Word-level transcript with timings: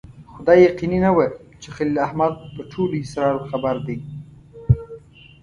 خو 0.31 0.39
دا 0.47 0.53
یقیني 0.67 0.99
نه 1.05 1.11
وه 1.15 1.25
چې 1.61 1.69
خلیل 1.75 1.97
احمد 2.07 2.33
په 2.55 2.61
ټولو 2.71 2.95
اسرارو 3.03 3.45
خبر 3.49 3.75
دی. 3.87 3.97